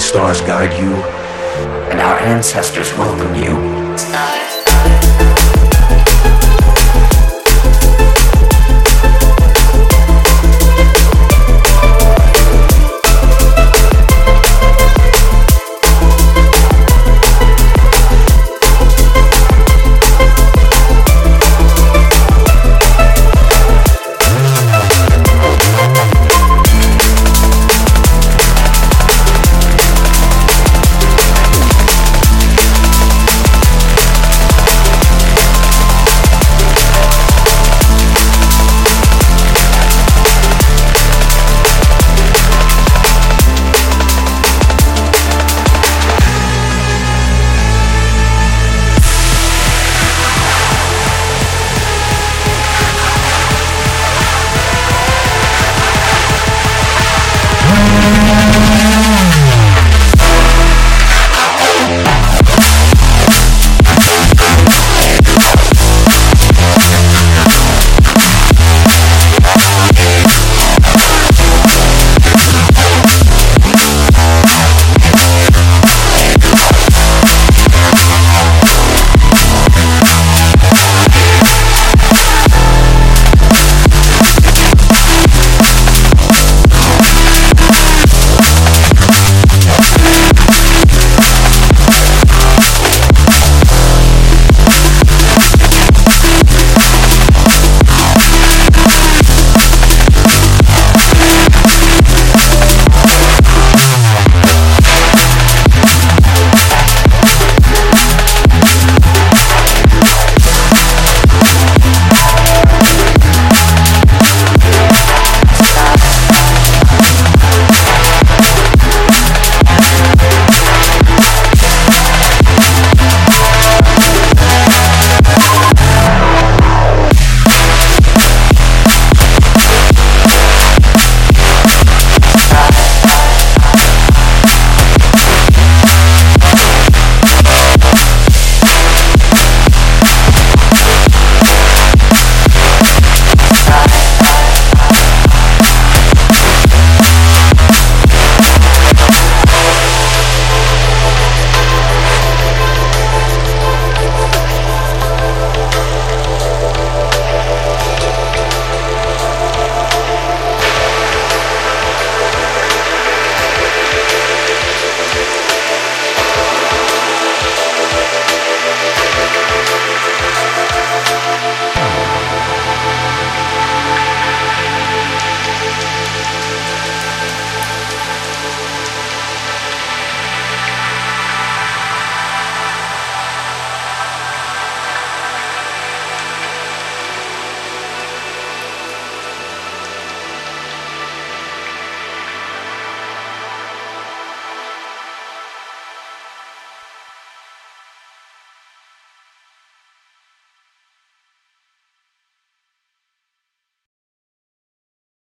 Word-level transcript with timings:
stars 0.00 0.40
guide 0.42 0.78
you, 0.78 0.92
and 1.90 2.00
our 2.00 2.18
ancestors 2.20 2.92
welcome 2.94 3.34
you. 3.34 4.27